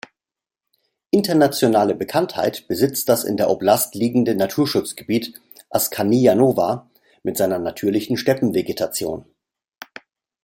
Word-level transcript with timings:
Internationale 1.11 1.93
Bekanntheit 1.93 2.67
besitzt 2.67 3.07
das 3.07 3.23
in 3.23 3.37
der 3.37 3.51
Oblast 3.51 3.93
liegende 3.93 4.33
Naturschutzgebiet 4.33 5.39
Askanija-Nowa 5.69 6.89
mit 7.21 7.37
seiner 7.37 7.59
natürlichen 7.59 8.17
Steppenvegetation. 8.17 9.25